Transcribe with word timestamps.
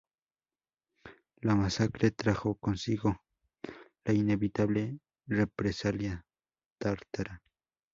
La 1.41 1.53
masacre 1.53 2.09
trajo 2.09 2.55
consigo 2.55 3.15
la 4.03 4.13
inevitable 4.13 4.97
represalia 5.27 6.25
tártara. 6.79 7.43